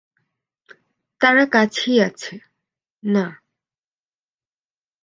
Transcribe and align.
তারা 1.21 1.43
কাছেই 1.45 1.97
আছে 2.01 2.35
-না। 3.03 3.25